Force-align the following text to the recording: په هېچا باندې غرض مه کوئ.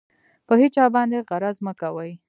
په 0.47 0.53
هېچا 0.61 0.85
باندې 0.95 1.25
غرض 1.29 1.57
مه 1.65 1.73
کوئ. 1.81 2.11